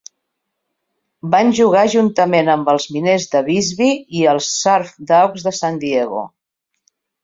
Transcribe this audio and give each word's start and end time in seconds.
Van 1.35 1.51
jugar 1.59 1.83
juntament 1.97 2.51
amb 2.55 2.73
els 2.75 2.89
Miners 2.97 3.29
de 3.37 3.45
Bisbee 3.53 4.03
i 4.19 4.27
els 4.35 4.51
Surf 4.59 4.93
Dawgs 5.15 5.51
de 5.51 5.59
San 5.63 5.83
Diego. 5.89 6.29